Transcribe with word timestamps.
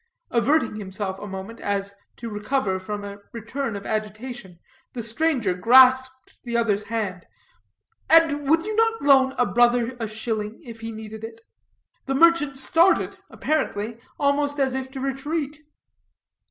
Averting 0.31 0.77
himself 0.77 1.19
a 1.19 1.27
moment, 1.27 1.59
as 1.59 1.93
to 2.15 2.27
recover 2.31 2.79
from 2.79 3.05
a 3.05 3.19
return 3.33 3.75
of 3.75 3.85
agitation, 3.85 4.57
the 4.93 5.03
stranger 5.03 5.53
grasped 5.53 6.39
the 6.43 6.57
other's 6.57 6.85
hand; 6.85 7.27
"and 8.09 8.49
would 8.49 8.65
you 8.65 8.75
not 8.75 9.03
loan 9.03 9.33
a 9.37 9.45
brother 9.45 9.95
a 9.99 10.07
shilling 10.07 10.59
if 10.65 10.79
he 10.79 10.91
needed 10.91 11.23
it?" 11.23 11.41
The 12.07 12.15
merchant 12.15 12.57
started, 12.57 13.19
apparently, 13.29 13.99
almost 14.19 14.59
as 14.59 14.73
if 14.73 14.89
to 14.89 14.99
retreat. 14.99 15.61